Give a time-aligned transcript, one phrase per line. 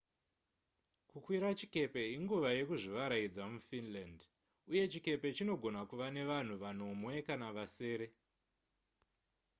[1.09, 4.19] kukwira chikepe inguva yekuzvivarayidza mufinland
[4.71, 8.07] uye chikepe chinogona kuva nevanhu vanomwe kana vasere